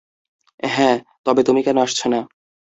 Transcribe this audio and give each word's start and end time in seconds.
হ্যাঁ, 0.69 0.97
তবে 1.25 1.41
তুমি 1.43 1.61
কেন 1.63 1.77
আসছো 1.77 2.05
না? 2.09 2.19